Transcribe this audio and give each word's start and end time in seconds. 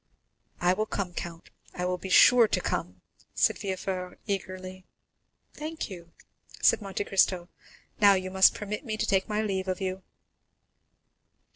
"I 0.59 0.73
will 0.73 0.87
come, 0.87 1.13
count,—I 1.13 1.85
will 1.85 1.99
be 1.99 2.09
sure 2.09 2.47
to 2.47 2.59
come," 2.59 3.01
said 3.35 3.59
Villefort 3.59 4.19
eagerly. 4.25 4.83
"Thank 5.53 5.91
you," 5.91 6.11
said 6.59 6.81
Monte 6.81 7.03
Cristo; 7.03 7.49
"now 7.99 8.15
you 8.15 8.31
must 8.31 8.55
permit 8.55 8.83
me 8.83 8.97
to 8.97 9.05
take 9.05 9.29
my 9.29 9.43
leave 9.43 9.67
of 9.67 9.79
you." 9.79 10.01